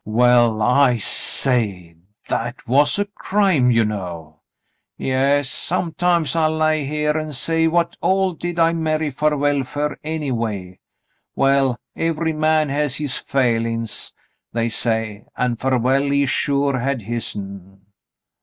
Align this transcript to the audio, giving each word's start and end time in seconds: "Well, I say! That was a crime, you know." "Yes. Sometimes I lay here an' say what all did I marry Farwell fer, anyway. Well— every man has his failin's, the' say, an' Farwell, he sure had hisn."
"Well, 0.03 0.63
I 0.63 0.97
say! 0.97 1.95
That 2.27 2.67
was 2.67 2.97
a 2.97 3.05
crime, 3.05 3.69
you 3.69 3.85
know." 3.85 4.39
"Yes. 4.97 5.47
Sometimes 5.47 6.35
I 6.35 6.47
lay 6.47 6.87
here 6.87 7.15
an' 7.15 7.33
say 7.33 7.67
what 7.67 7.97
all 8.01 8.33
did 8.33 8.57
I 8.57 8.73
marry 8.73 9.11
Farwell 9.11 9.63
fer, 9.63 9.95
anyway. 10.03 10.79
Well— 11.35 11.77
every 11.95 12.33
man 12.33 12.69
has 12.69 12.95
his 12.95 13.15
failin's, 13.17 14.15
the' 14.51 14.69
say, 14.69 15.27
an' 15.37 15.57
Farwell, 15.57 16.09
he 16.09 16.25
sure 16.25 16.79
had 16.79 17.03
hisn." 17.03 17.81